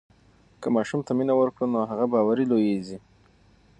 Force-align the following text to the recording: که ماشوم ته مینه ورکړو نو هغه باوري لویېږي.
که 0.61 0.67
ماشوم 0.75 1.01
ته 1.07 1.11
مینه 1.17 1.33
ورکړو 1.37 1.65
نو 1.73 1.79
هغه 1.91 2.05
باوري 2.13 2.45
لویېږي. 2.51 2.97